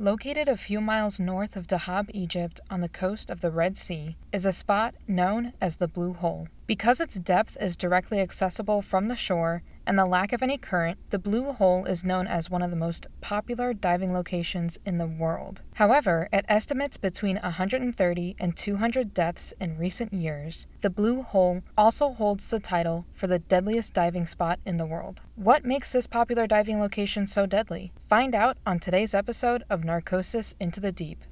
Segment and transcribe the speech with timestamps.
[0.00, 4.16] Located a few miles north of Dahab, Egypt, on the coast of the Red Sea,
[4.32, 6.46] is a spot known as the Blue Hole.
[6.68, 10.98] Because its depth is directly accessible from the shore and the lack of any current,
[11.08, 15.06] the Blue Hole is known as one of the most popular diving locations in the
[15.06, 15.62] world.
[15.76, 22.12] However, at estimates between 130 and 200 deaths in recent years, the Blue Hole also
[22.12, 25.22] holds the title for the deadliest diving spot in the world.
[25.36, 27.92] What makes this popular diving location so deadly?
[28.10, 31.24] Find out on today's episode of Narcosis Into the Deep.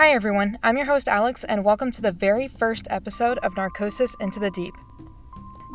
[0.00, 0.56] Hi, everyone.
[0.62, 4.50] I'm your host, Alex, and welcome to the very first episode of Narcosis Into the
[4.50, 4.72] Deep.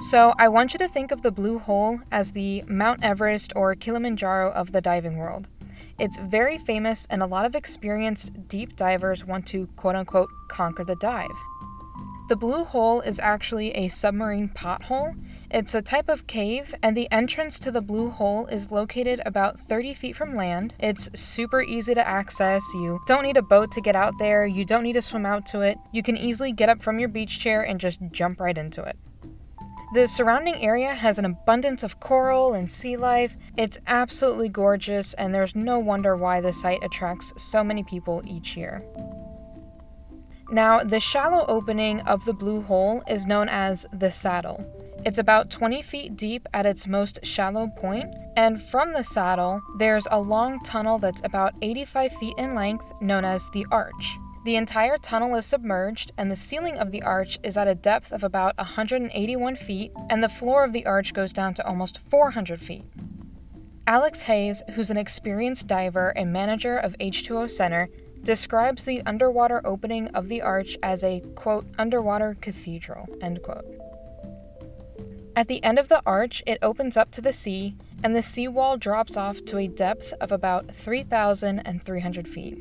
[0.10, 3.76] So, I want you to think of the Blue Hole as the Mount Everest or
[3.76, 5.48] Kilimanjaro of the diving world.
[6.00, 10.84] It's very famous, and a lot of experienced deep divers want to quote unquote conquer
[10.84, 11.30] the dive.
[12.28, 15.16] The Blue Hole is actually a submarine pothole.
[15.52, 19.60] It's a type of cave, and the entrance to the Blue Hole is located about
[19.60, 20.76] 30 feet from land.
[20.80, 22.64] It's super easy to access.
[22.74, 25.46] You don't need a boat to get out there, you don't need to swim out
[25.48, 25.78] to it.
[25.92, 28.98] You can easily get up from your beach chair and just jump right into it.
[29.94, 33.38] The surrounding area has an abundance of coral and sea life.
[33.56, 38.58] It's absolutely gorgeous, and there's no wonder why the site attracts so many people each
[38.58, 38.84] year.
[40.50, 44.64] Now, the shallow opening of the blue hole is known as the saddle.
[45.06, 50.08] It's about 20 feet deep at its most shallow point, and from the saddle, there's
[50.10, 54.18] a long tunnel that's about 85 feet in length known as the arch.
[54.46, 58.12] The entire tunnel is submerged, and the ceiling of the arch is at a depth
[58.12, 62.60] of about 181 feet, and the floor of the arch goes down to almost 400
[62.60, 62.86] feet.
[63.86, 67.90] Alex Hayes, who's an experienced diver and manager of H2O Center,
[68.24, 73.75] describes the underwater opening of the arch as a quote underwater cathedral end quote.
[75.36, 78.78] At the end of the arch, it opens up to the sea, and the seawall
[78.78, 82.58] drops off to a depth of about 3,300 feet.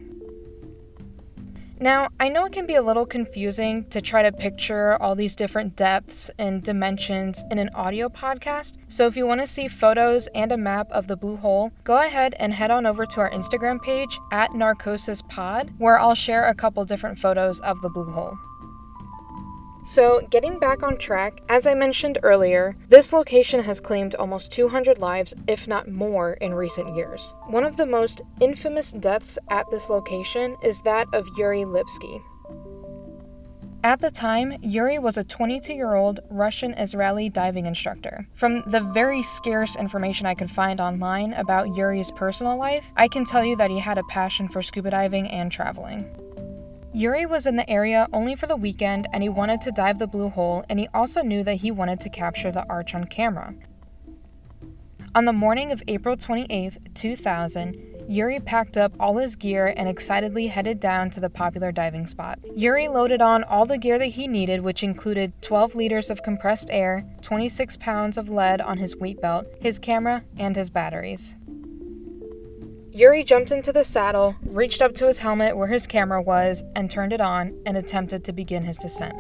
[1.81, 5.37] Now, I know it can be a little confusing to try to picture all these
[5.37, 10.27] different depths and dimensions in an audio podcast, so if you want to see photos
[10.35, 13.31] and a map of the blue hole, go ahead and head on over to our
[13.31, 18.39] Instagram page at NarcosisPod, where I'll share a couple different photos of the blue hole.
[19.85, 24.99] So, getting back on track, as I mentioned earlier, this location has claimed almost 200
[24.99, 27.35] lives, if not more, in recent years.
[27.49, 32.23] One of the most infamous deaths at this location is that of Yuri Lipsky.
[33.85, 38.27] At the time, Yuri was a 22 year old Russian Israeli diving instructor.
[38.33, 43.27] From the very scarce information I could find online about Yuri's personal life, I can
[43.27, 46.09] tell you that he had a passion for scuba diving and traveling.
[46.95, 50.07] Yuri was in the area only for the weekend and he wanted to dive the
[50.07, 53.53] blue hole, and he also knew that he wanted to capture the arch on camera.
[55.13, 60.47] On the morning of April 28, 2000, Yuri packed up all his gear and excitedly
[60.47, 62.39] headed down to the popular diving spot.
[62.55, 66.69] Yuri loaded on all the gear that he needed, which included 12 liters of compressed
[66.71, 71.35] air, 26 pounds of lead on his weight belt, his camera, and his batteries.
[72.95, 76.89] Yuri jumped into the saddle, reached up to his helmet where his camera was, and
[76.89, 79.17] turned it on and attempted to begin his descent.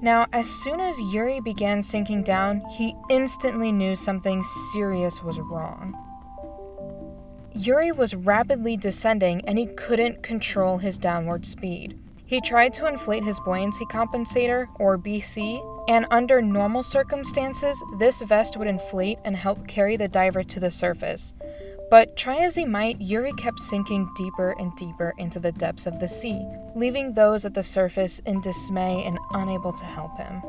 [0.00, 5.94] Now, as soon as Yuri began sinking down, he instantly knew something serious was wrong.
[7.52, 11.98] Yuri was rapidly descending and he couldn't control his downward speed.
[12.24, 18.56] He tried to inflate his buoyancy compensator, or BC, and under normal circumstances, this vest
[18.56, 21.34] would inflate and help carry the diver to the surface.
[21.90, 25.98] But try as he might, Yuri kept sinking deeper and deeper into the depths of
[26.00, 30.42] the sea, leaving those at the surface in dismay and unable to help him.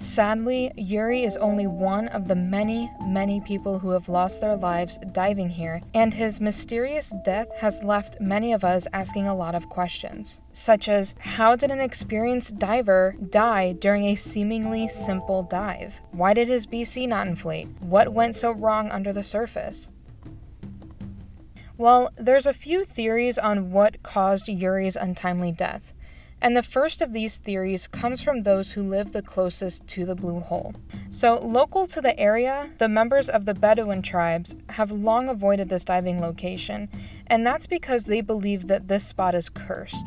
[0.00, 5.00] Sadly, Yuri is only one of the many, many people who have lost their lives
[5.10, 9.68] diving here, and his mysterious death has left many of us asking a lot of
[9.68, 16.00] questions, such as how did an experienced diver die during a seemingly simple dive?
[16.12, 17.66] Why did his BC not inflate?
[17.80, 19.88] What went so wrong under the surface?
[21.76, 25.92] Well, there's a few theories on what caused Yuri's untimely death
[26.40, 30.14] and the first of these theories comes from those who live the closest to the
[30.14, 30.74] blue hole.
[31.10, 35.84] So, local to the area, the members of the Bedouin tribes have long avoided this
[35.84, 36.88] diving location,
[37.26, 40.06] and that's because they believe that this spot is cursed.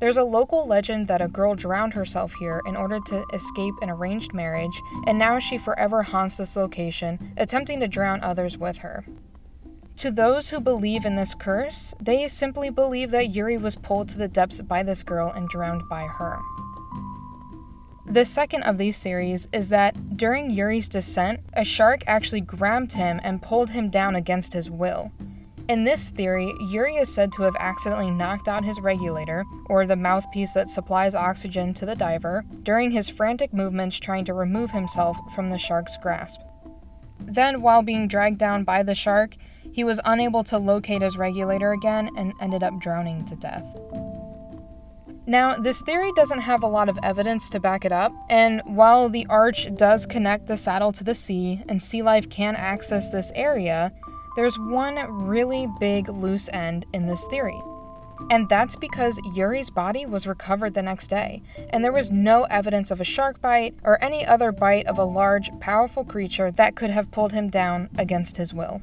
[0.00, 3.90] There's a local legend that a girl drowned herself here in order to escape an
[3.90, 9.04] arranged marriage, and now she forever haunts this location, attempting to drown others with her.
[10.00, 14.16] To those who believe in this curse, they simply believe that Yuri was pulled to
[14.16, 16.38] the depths by this girl and drowned by her.
[18.06, 23.20] The second of these theories is that during Yuri's descent, a shark actually grabbed him
[23.22, 25.12] and pulled him down against his will.
[25.68, 29.96] In this theory, Yuri is said to have accidentally knocked out his regulator, or the
[29.96, 35.18] mouthpiece that supplies oxygen to the diver, during his frantic movements trying to remove himself
[35.34, 36.40] from the shark's grasp.
[37.20, 39.36] Then, while being dragged down by the shark,
[39.72, 43.64] he was unable to locate his regulator again and ended up drowning to death.
[45.26, 49.08] Now, this theory doesn't have a lot of evidence to back it up, and while
[49.08, 53.30] the arch does connect the saddle to the sea and sea life can access this
[53.36, 53.92] area,
[54.34, 57.60] there's one really big loose end in this theory.
[58.30, 62.90] And that's because Yuri's body was recovered the next day, and there was no evidence
[62.90, 66.90] of a shark bite or any other bite of a large, powerful creature that could
[66.90, 68.82] have pulled him down against his will.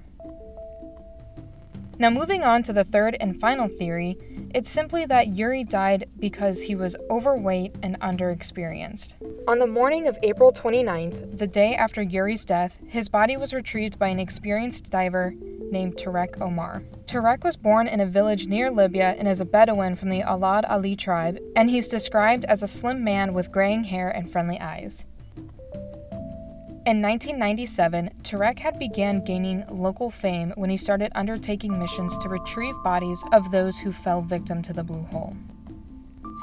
[2.00, 4.20] Now, moving on to the third and final theory,
[4.54, 9.16] it's simply that Yuri died because he was overweight and underexperienced.
[9.48, 13.98] On the morning of April 29th, the day after Yuri's death, his body was retrieved
[13.98, 15.34] by an experienced diver
[15.72, 16.84] named Tarek Omar.
[17.06, 20.70] Tarek was born in a village near Libya and is a Bedouin from the Awlad
[20.70, 25.06] Ali tribe, and he's described as a slim man with graying hair and friendly eyes.
[26.88, 32.82] In 1997, Tarek had began gaining local fame when he started undertaking missions to retrieve
[32.82, 35.36] bodies of those who fell victim to the Blue Hole.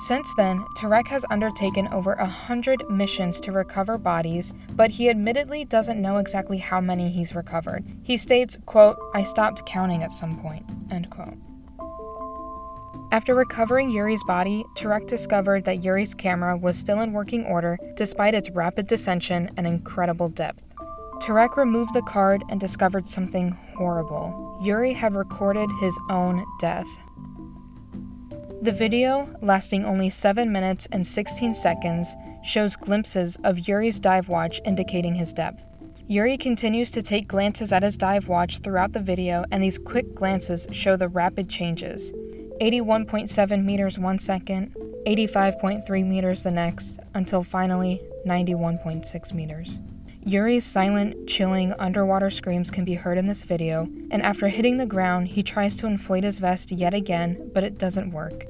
[0.06, 5.64] Since then, Tarek has undertaken over a hundred missions to recover bodies, but he admittedly
[5.64, 7.82] doesn't know exactly how many he's recovered.
[8.02, 11.38] He states, quote, I stopped counting at some point, end quote.
[13.14, 18.34] After recovering Yuri's body, Tarek discovered that Yuri's camera was still in working order despite
[18.34, 20.64] its rapid descension and incredible depth.
[21.20, 24.58] Tarek removed the card and discovered something horrible.
[24.64, 26.88] Yuri had recorded his own death.
[28.62, 34.60] The video, lasting only 7 minutes and 16 seconds, shows glimpses of Yuri's dive watch
[34.64, 35.64] indicating his depth.
[36.08, 40.17] Yuri continues to take glances at his dive watch throughout the video, and these quick
[40.17, 42.12] glances show the rapid changes.
[42.60, 44.74] 81.7 meters one second,
[45.06, 49.80] 85.3 meters the next, until finally 91.6 meters.
[50.24, 54.86] Yuri's silent, chilling underwater screams can be heard in this video, and after hitting the
[54.86, 58.46] ground, he tries to inflate his vest yet again, but it doesn't work.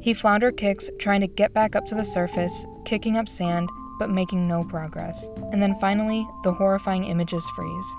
[0.00, 4.10] He flounder kicks, trying to get back up to the surface, kicking up sand, but
[4.10, 5.28] making no progress.
[5.52, 7.94] And then finally, the horrifying images freeze.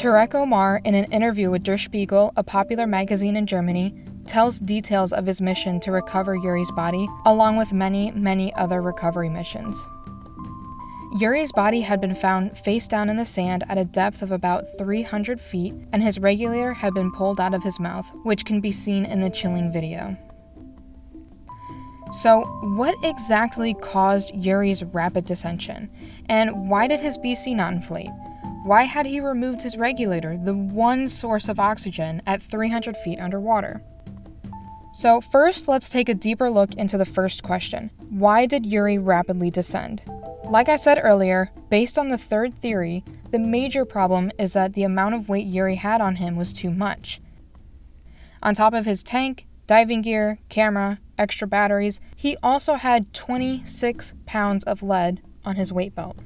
[0.00, 5.12] Tarek Omar, in an interview with Der Spiegel, a popular magazine in Germany, tells details
[5.12, 9.86] of his mission to recover Yuri's body, along with many, many other recovery missions.
[11.18, 14.64] Yuri's body had been found face down in the sand at a depth of about
[14.78, 18.72] 300 feet, and his regulator had been pulled out of his mouth, which can be
[18.72, 20.16] seen in the chilling video.
[22.14, 25.90] So, what exactly caused Yuri's rapid descension,
[26.26, 28.08] and why did his BC not inflate?
[28.62, 33.80] Why had he removed his regulator, the one source of oxygen, at 300 feet underwater?
[34.92, 39.50] So, first, let's take a deeper look into the first question Why did Yuri rapidly
[39.50, 40.02] descend?
[40.44, 44.82] Like I said earlier, based on the third theory, the major problem is that the
[44.82, 47.22] amount of weight Yuri had on him was too much.
[48.42, 54.64] On top of his tank, diving gear, camera, extra batteries, he also had 26 pounds
[54.64, 56.18] of lead on his weight belt.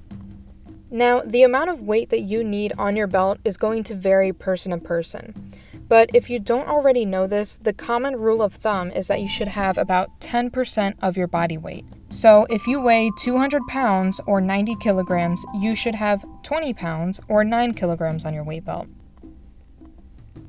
[0.95, 4.33] Now, the amount of weight that you need on your belt is going to vary
[4.33, 5.53] person to person.
[5.89, 9.27] But if you don't already know this, the common rule of thumb is that you
[9.27, 11.85] should have about 10% of your body weight.
[12.11, 17.43] So if you weigh 200 pounds or 90 kilograms, you should have 20 pounds or
[17.43, 18.87] 9 kilograms on your weight belt.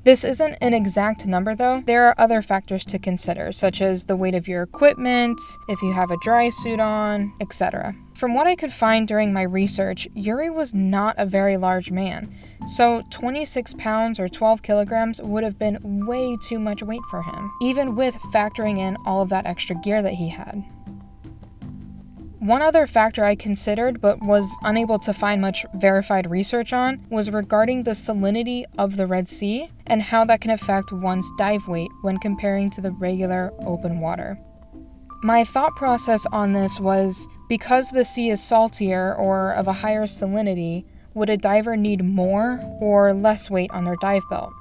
[0.03, 1.81] This isn't an exact number though.
[1.83, 5.93] There are other factors to consider, such as the weight of your equipment, if you
[5.93, 7.95] have a dry suit on, etc.
[8.15, 12.33] From what I could find during my research, Yuri was not a very large man,
[12.65, 17.51] so 26 pounds or 12 kilograms would have been way too much weight for him,
[17.61, 20.63] even with factoring in all of that extra gear that he had.
[22.39, 27.29] One other factor I considered but was unable to find much verified research on was
[27.29, 31.91] regarding the salinity of the Red Sea and how that can affect one's dive weight
[32.03, 34.37] when comparing to the regular open water.
[35.23, 40.03] My thought process on this was because the sea is saltier or of a higher
[40.03, 44.51] salinity, would a diver need more or less weight on their dive belt?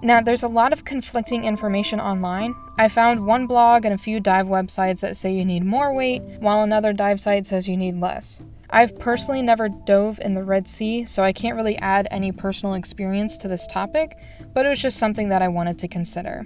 [0.00, 2.54] Now, there's a lot of conflicting information online.
[2.78, 6.22] I found one blog and a few dive websites that say you need more weight,
[6.38, 8.40] while another dive site says you need less.
[8.70, 12.74] I've personally never dove in the Red Sea, so I can't really add any personal
[12.74, 14.16] experience to this topic,
[14.54, 16.44] but it was just something that I wanted to consider.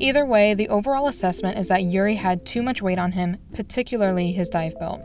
[0.00, 4.30] Either way, the overall assessment is that Yuri had too much weight on him, particularly
[4.30, 5.02] his dive belt.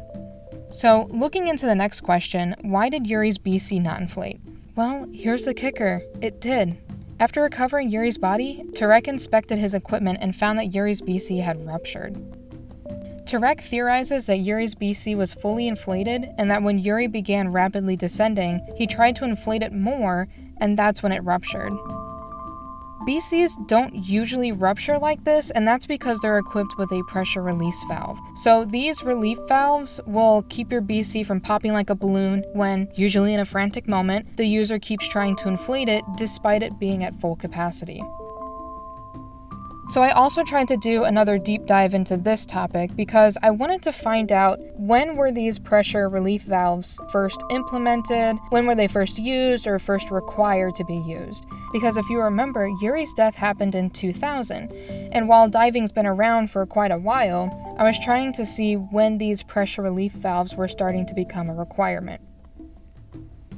[0.71, 4.39] So, looking into the next question, why did Yuri's BC not inflate?
[4.75, 6.77] Well, here's the kicker it did.
[7.19, 12.15] After recovering Yuri's body, Tarek inspected his equipment and found that Yuri's BC had ruptured.
[13.25, 18.59] Tarek theorizes that Yuri's BC was fully inflated and that when Yuri began rapidly descending,
[18.75, 21.73] he tried to inflate it more, and that's when it ruptured.
[23.07, 27.83] BCs don't usually rupture like this, and that's because they're equipped with a pressure release
[27.89, 28.17] valve.
[28.35, 33.33] So these relief valves will keep your BC from popping like a balloon when, usually
[33.33, 37.19] in a frantic moment, the user keeps trying to inflate it despite it being at
[37.19, 38.01] full capacity.
[39.89, 43.81] So, I also tried to do another deep dive into this topic because I wanted
[43.83, 49.19] to find out when were these pressure relief valves first implemented, when were they first
[49.19, 51.45] used or first required to be used.
[51.73, 54.71] Because if you remember, Yuri's death happened in 2000,
[55.11, 59.17] and while diving's been around for quite a while, I was trying to see when
[59.17, 62.21] these pressure relief valves were starting to become a requirement.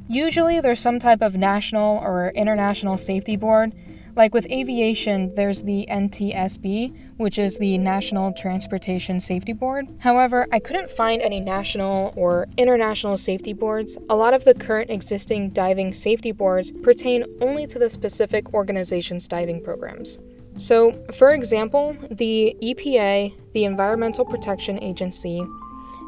[0.08, 3.72] Usually, there's some type of national or international safety board
[4.16, 9.88] like with aviation, there's the NTSB, which is the National Transportation Safety Board.
[10.00, 13.98] However, I couldn't find any national or international safety boards.
[14.10, 19.28] A lot of the current existing diving safety boards pertain only to the specific organization's
[19.28, 20.18] diving programs.
[20.58, 25.44] So, for example, the EPA, the Environmental Protection Agency,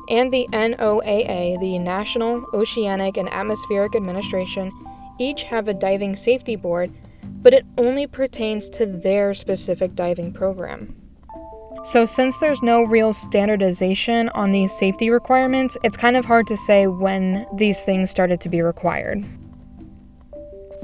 [0.10, 4.72] and the NOAA, the National Oceanic and Atmospheric Administration,
[5.20, 6.94] each have a diving safety board
[7.41, 10.96] but it only pertains to their specific diving program.
[11.84, 16.58] So, since there's no real standardization on these safety requirements, it's kind of hard to
[16.58, 19.24] say when these things started to be required.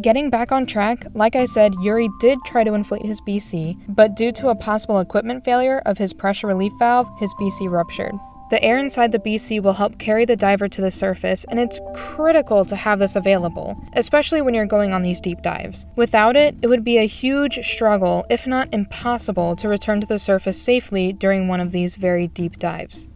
[0.02, 4.16] Getting back on track, like I said, Yuri did try to inflate his BC, but
[4.16, 8.14] due to a possible equipment failure of his pressure relief valve, his BC ruptured.
[8.54, 11.80] The air inside the BC will help carry the diver to the surface, and it's
[11.96, 15.88] critical to have this available, especially when you're going on these deep dives.
[15.96, 20.20] Without it, it would be a huge struggle, if not impossible, to return to the
[20.20, 23.08] surface safely during one of these very deep dives.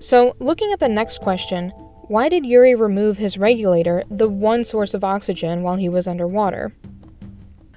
[0.00, 1.70] So, looking at the next question,
[2.08, 6.72] why did Yuri remove his regulator, the one source of oxygen, while he was underwater?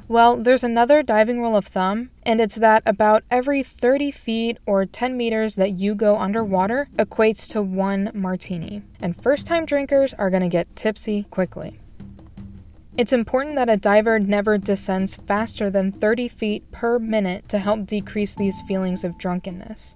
[0.10, 4.84] Well, there's another diving rule of thumb, and it's that about every 30 feet or
[4.88, 10.32] 10 meters that you go underwater equates to one martini, and first time drinkers are
[10.32, 11.80] going to get tipsy quickly.
[12.98, 17.86] It's important that a diver never descends faster than 30 feet per minute to help
[17.86, 19.96] decrease these feelings of drunkenness.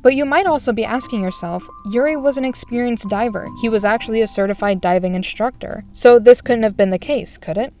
[0.00, 3.48] But you might also be asking yourself Yuri was an experienced diver.
[3.60, 5.82] He was actually a certified diving instructor.
[5.92, 7.74] So this couldn't have been the case, could it?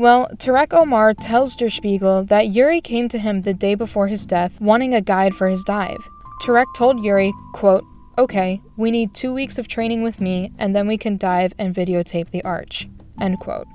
[0.00, 4.24] Well, Turek Omar tells Der Spiegel that Yuri came to him the day before his
[4.24, 6.08] death wanting a guide for his dive.
[6.40, 7.84] Turek told Yuri, quote,
[8.16, 11.74] Okay, we need two weeks of training with me, and then we can dive and
[11.74, 12.88] videotape the arch.
[13.20, 13.66] End quote.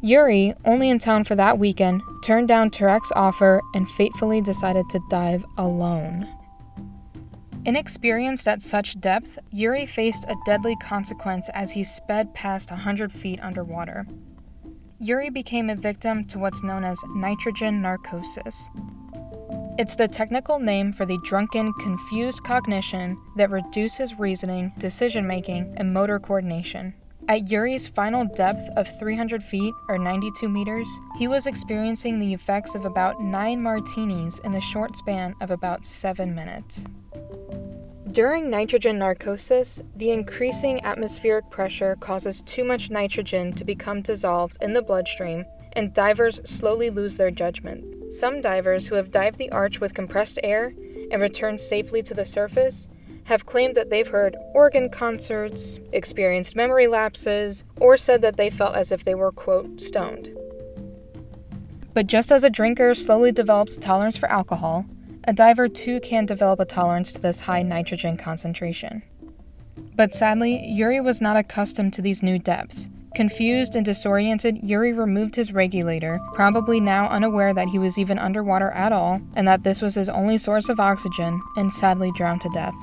[0.00, 5.00] Yuri, only in town for that weekend, turned down Turek's offer and fatefully decided to
[5.10, 6.28] dive alone.
[7.64, 13.40] Inexperienced at such depth, Yuri faced a deadly consequence as he sped past 100 feet
[13.42, 14.06] underwater.
[15.00, 18.70] Yuri became a victim to what's known as nitrogen narcosis.
[19.76, 25.92] It's the technical name for the drunken, confused cognition that reduces reasoning, decision making, and
[25.92, 26.94] motor coordination.
[27.28, 32.76] At Yuri's final depth of 300 feet, or 92 meters, he was experiencing the effects
[32.76, 36.84] of about nine martinis in the short span of about seven minutes.
[38.14, 44.72] During nitrogen narcosis, the increasing atmospheric pressure causes too much nitrogen to become dissolved in
[44.72, 48.14] the bloodstream, and divers slowly lose their judgment.
[48.14, 50.72] Some divers who have dived the arch with compressed air
[51.10, 52.88] and returned safely to the surface
[53.24, 58.76] have claimed that they've heard organ concerts, experienced memory lapses, or said that they felt
[58.76, 60.30] as if they were, quote, stoned.
[61.94, 64.86] But just as a drinker slowly develops tolerance for alcohol,
[65.26, 69.02] a diver too can develop a tolerance to this high nitrogen concentration.
[69.96, 72.88] But sadly, Yuri was not accustomed to these new depths.
[73.14, 78.72] Confused and disoriented, Yuri removed his regulator, probably now unaware that he was even underwater
[78.72, 82.50] at all and that this was his only source of oxygen, and sadly drowned to
[82.52, 82.74] death.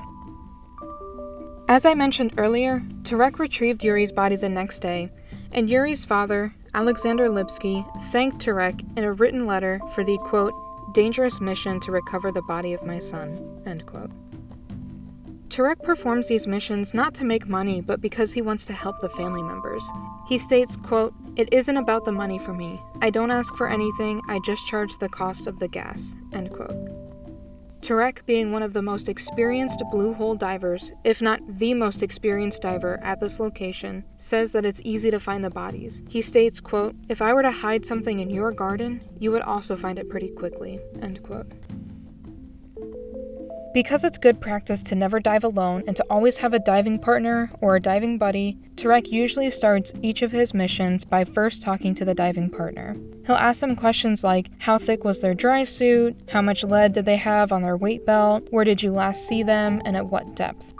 [1.68, 5.10] As I mentioned earlier, Turek retrieved Yuri's body the next day,
[5.52, 10.54] and Yuri's father, Alexander Lipsky, thanked Turek in a written letter for the quote,
[10.92, 13.62] dangerous mission to recover the body of my son.
[13.66, 14.10] End quote.
[15.48, 19.10] Turek performs these missions not to make money, but because he wants to help the
[19.10, 19.86] family members.
[20.26, 22.80] He states, quote, It isn't about the money for me.
[23.02, 27.01] I don't ask for anything, I just charge the cost of the gas, end quote.
[27.82, 32.62] Turek, being one of the most experienced blue hole divers, if not the most experienced
[32.62, 36.00] diver at this location, says that it's easy to find the bodies.
[36.08, 39.74] He states, quote, If I were to hide something in your garden, you would also
[39.74, 41.50] find it pretty quickly, end quote.
[43.72, 47.50] Because it's good practice to never dive alone and to always have a diving partner
[47.62, 52.04] or a diving buddy, Turek usually starts each of his missions by first talking to
[52.04, 52.94] the diving partner.
[53.26, 57.06] He'll ask them questions like how thick was their dry suit, how much lead did
[57.06, 60.36] they have on their weight belt, where did you last see them, and at what
[60.36, 60.71] depth.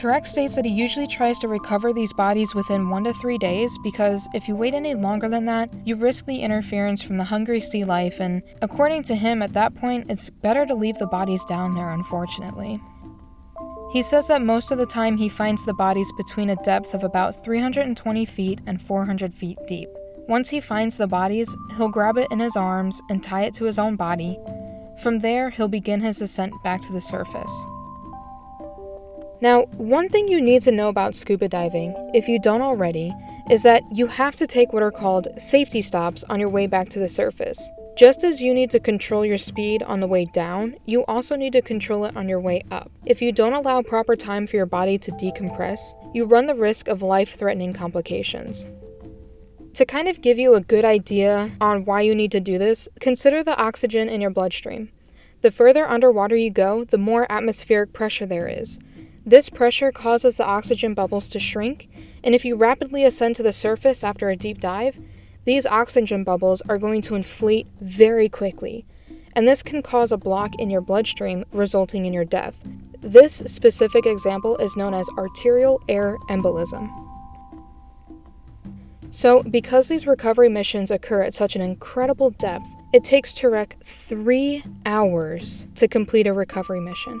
[0.00, 3.76] Turek states that he usually tries to recover these bodies within one to three days
[3.82, 7.60] because if you wait any longer than that, you risk the interference from the hungry
[7.60, 11.44] sea life, and according to him, at that point, it's better to leave the bodies
[11.44, 12.80] down there, unfortunately.
[13.92, 17.04] He says that most of the time he finds the bodies between a depth of
[17.04, 19.90] about 320 feet and 400 feet deep.
[20.28, 23.64] Once he finds the bodies, he'll grab it in his arms and tie it to
[23.64, 24.38] his own body.
[25.02, 27.52] From there, he'll begin his ascent back to the surface.
[29.42, 33.10] Now, one thing you need to know about scuba diving, if you don't already,
[33.50, 36.90] is that you have to take what are called safety stops on your way back
[36.90, 37.70] to the surface.
[37.96, 41.54] Just as you need to control your speed on the way down, you also need
[41.54, 42.90] to control it on your way up.
[43.06, 45.80] If you don't allow proper time for your body to decompress,
[46.14, 48.66] you run the risk of life threatening complications.
[49.74, 52.90] To kind of give you a good idea on why you need to do this,
[53.00, 54.90] consider the oxygen in your bloodstream.
[55.40, 58.78] The further underwater you go, the more atmospheric pressure there is.
[59.30, 61.88] This pressure causes the oxygen bubbles to shrink,
[62.24, 64.98] and if you rapidly ascend to the surface after a deep dive,
[65.44, 68.84] these oxygen bubbles are going to inflate very quickly,
[69.36, 72.56] and this can cause a block in your bloodstream, resulting in your death.
[73.02, 76.90] This specific example is known as arterial air embolism.
[79.12, 84.64] So, because these recovery missions occur at such an incredible depth, it takes Turek three
[84.84, 87.20] hours to complete a recovery mission.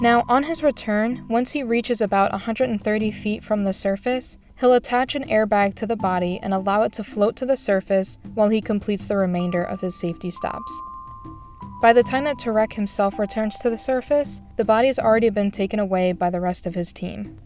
[0.00, 5.14] Now, on his return, once he reaches about 130 feet from the surface, he'll attach
[5.14, 8.62] an airbag to the body and allow it to float to the surface while he
[8.62, 10.72] completes the remainder of his safety stops.
[11.82, 15.78] By the time that Turek himself returns to the surface, the body's already been taken
[15.78, 17.38] away by the rest of his team.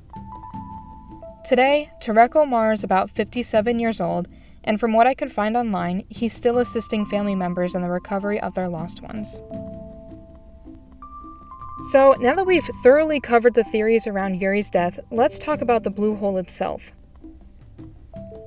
[1.44, 4.28] Today, Turek Omar is about 57 years old,
[4.62, 8.40] and from what I could find online, he's still assisting family members in the recovery
[8.40, 9.40] of their lost ones.
[11.84, 15.90] So, now that we've thoroughly covered the theories around Yuri's death, let's talk about the
[15.90, 16.92] blue hole itself.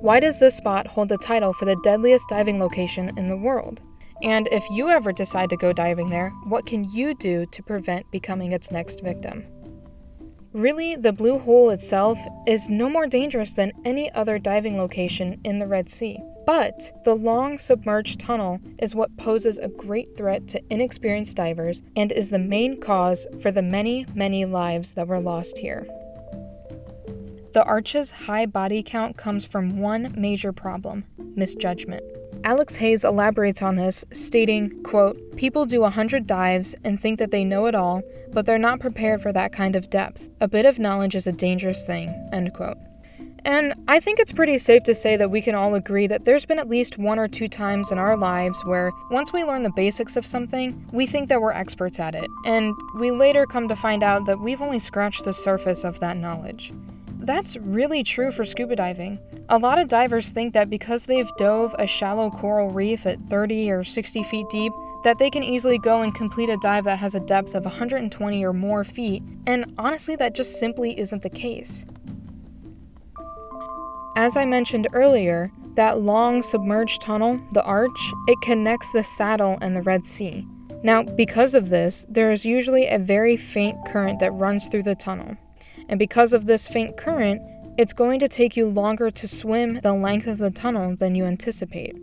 [0.00, 3.80] Why does this spot hold the title for the deadliest diving location in the world?
[4.24, 8.10] And if you ever decide to go diving there, what can you do to prevent
[8.10, 9.44] becoming its next victim?
[10.54, 15.58] Really, the blue hole itself is no more dangerous than any other diving location in
[15.58, 16.18] the Red Sea.
[16.46, 22.10] But the long submerged tunnel is what poses a great threat to inexperienced divers and
[22.12, 25.86] is the main cause for the many, many lives that were lost here.
[27.52, 31.04] The arch's high body count comes from one major problem
[31.36, 32.02] misjudgment.
[32.48, 37.30] Alex Hayes elaborates on this, stating, quote, People do a hundred dives and think that
[37.30, 38.00] they know it all,
[38.32, 40.30] but they're not prepared for that kind of depth.
[40.40, 42.78] A bit of knowledge is a dangerous thing, end quote.
[43.44, 46.46] And I think it's pretty safe to say that we can all agree that there's
[46.46, 49.72] been at least one or two times in our lives where once we learn the
[49.76, 53.76] basics of something, we think that we're experts at it, and we later come to
[53.76, 56.72] find out that we've only scratched the surface of that knowledge.
[57.28, 59.18] That's really true for scuba diving.
[59.50, 63.70] A lot of divers think that because they've dove a shallow coral reef at 30
[63.70, 64.72] or 60 feet deep,
[65.04, 68.42] that they can easily go and complete a dive that has a depth of 120
[68.42, 71.84] or more feet, and honestly, that just simply isn't the case.
[74.16, 79.76] As I mentioned earlier, that long submerged tunnel, the arch, it connects the saddle and
[79.76, 80.46] the Red Sea.
[80.82, 84.94] Now, because of this, there is usually a very faint current that runs through the
[84.94, 85.36] tunnel.
[85.88, 87.42] And because of this faint current,
[87.78, 91.24] it's going to take you longer to swim the length of the tunnel than you
[91.24, 91.96] anticipate.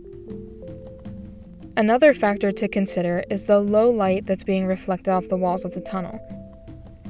[1.76, 5.74] Another factor to consider is the low light that's being reflected off the walls of
[5.74, 6.18] the tunnel.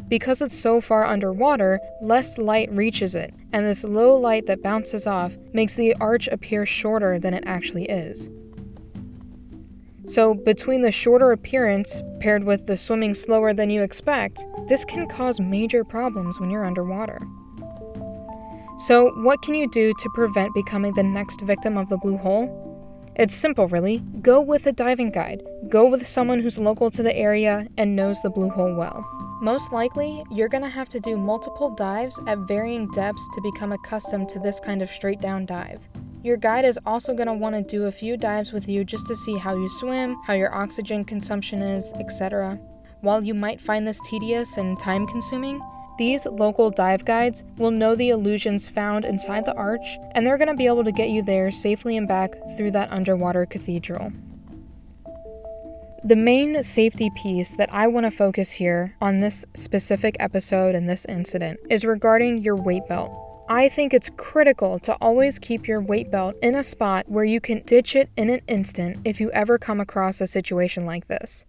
[0.08, 5.06] Because it's so far underwater, less light reaches it, and this low light that bounces
[5.06, 8.28] off makes the arch appear shorter than it actually is.
[10.08, 15.08] So, between the shorter appearance paired with the swimming slower than you expect, this can
[15.08, 17.18] cause major problems when you're underwater.
[18.78, 22.62] So, what can you do to prevent becoming the next victim of the blue hole?
[23.16, 23.98] It's simple, really.
[24.20, 25.42] Go with a diving guide.
[25.70, 29.04] Go with someone who's local to the area and knows the blue hole well.
[29.40, 33.72] Most likely, you're going to have to do multiple dives at varying depths to become
[33.72, 35.80] accustomed to this kind of straight down dive.
[36.26, 39.06] Your guide is also going to want to do a few dives with you just
[39.06, 42.58] to see how you swim, how your oxygen consumption is, etc.
[43.00, 45.62] While you might find this tedious and time consuming,
[45.98, 49.86] these local dive guides will know the illusions found inside the arch,
[50.16, 52.90] and they're going to be able to get you there safely and back through that
[52.90, 54.10] underwater cathedral.
[56.02, 60.88] The main safety piece that I want to focus here on this specific episode and
[60.88, 63.25] this incident is regarding your weight belt.
[63.48, 67.40] I think it's critical to always keep your weight belt in a spot where you
[67.40, 71.44] can ditch it in an instant if you ever come across a situation like this.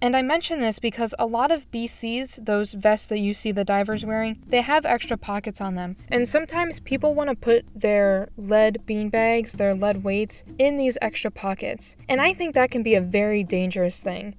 [0.00, 3.64] And I mention this because a lot of BCs, those vests that you see the
[3.64, 5.96] divers wearing, they have extra pockets on them.
[6.08, 10.96] And sometimes people want to put their lead bean bags, their lead weights, in these
[11.02, 11.96] extra pockets.
[12.08, 14.36] And I think that can be a very dangerous thing.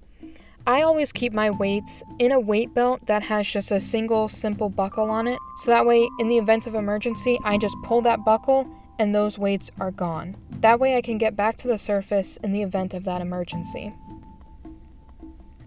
[0.67, 4.69] I always keep my weights in a weight belt that has just a single simple
[4.69, 8.23] buckle on it, so that way, in the event of emergency, I just pull that
[8.23, 8.67] buckle
[8.99, 10.35] and those weights are gone.
[10.59, 13.91] That way, I can get back to the surface in the event of that emergency.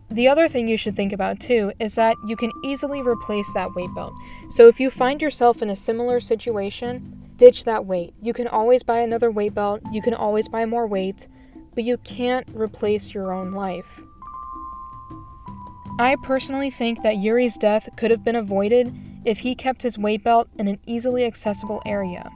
[0.09, 3.74] The other thing you should think about too is that you can easily replace that
[3.74, 4.14] weight belt.
[4.50, 8.14] So if you find yourself in a similar situation, ditch that weight.
[8.22, 11.28] You can always buy another weight belt, you can always buy more weights,
[11.74, 14.00] but you can't replace your own life.
[15.96, 18.92] I personally think that Yuri's death could have been avoided
[19.24, 22.28] if he kept his weight belt in an easily accessible area.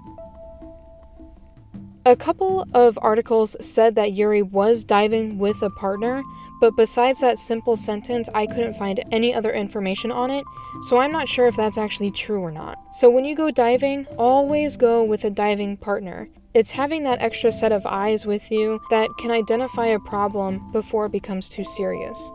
[2.06, 6.22] A couple of articles said that Yuri was diving with a partner,
[6.60, 10.44] but besides that simple sentence, I couldn't find any other information on it,
[10.82, 12.78] so I'm not sure if that's actually true or not.
[12.92, 16.28] So when you go diving, always go with a diving partner.
[16.54, 21.06] It's having that extra set of eyes with you that can identify a problem before
[21.06, 22.30] it becomes too serious.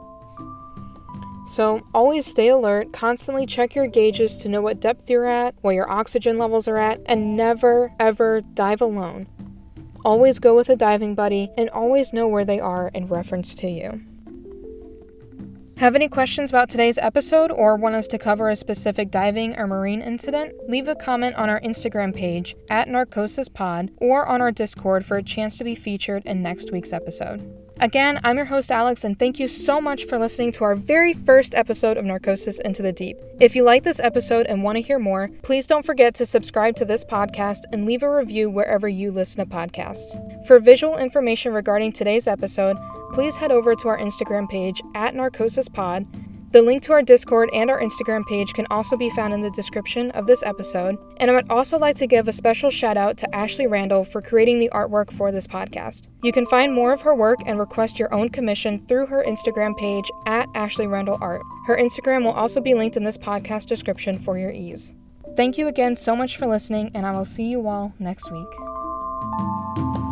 [1.45, 5.75] So, always stay alert, constantly check your gauges to know what depth you're at, what
[5.75, 9.27] your oxygen levels are at, and never ever dive alone.
[10.05, 13.69] Always go with a diving buddy and always know where they are in reference to
[13.69, 14.01] you.
[15.77, 19.67] Have any questions about today's episode or want us to cover a specific diving or
[19.67, 20.53] marine incident?
[20.69, 25.23] Leave a comment on our Instagram page at NarcosisPod or on our Discord for a
[25.23, 27.41] chance to be featured in next week's episode.
[27.79, 31.13] Again, I'm your host, Alex, and thank you so much for listening to our very
[31.13, 33.17] first episode of Narcosis Into the Deep.
[33.41, 36.75] If you like this episode and want to hear more, please don't forget to subscribe
[36.77, 40.17] to this podcast and leave a review wherever you listen to podcasts.
[40.45, 42.77] For visual information regarding today's episode,
[43.11, 46.22] please head over to our Instagram page at NarcosisPod
[46.53, 49.49] the link to our Discord and our Instagram page can also be found in the
[49.49, 50.97] description of this episode.
[51.17, 54.21] And I would also like to give a special shout out to Ashley Randall for
[54.21, 56.09] creating the artwork for this podcast.
[56.21, 59.75] You can find more of her work and request your own commission through her Instagram
[59.77, 61.41] page at Ashley Randall Art.
[61.65, 64.93] Her Instagram will also be linked in this podcast description for your ease.
[65.35, 70.02] Thank you again so much for listening, and I will see you all next week.